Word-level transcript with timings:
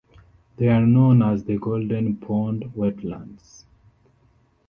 They 0.57 0.67
are 0.67 0.81
known 0.87 1.21
as 1.21 1.43
the 1.43 1.59
Golden 1.59 2.15
Pond 2.15 2.63
wetlands. 2.75 3.65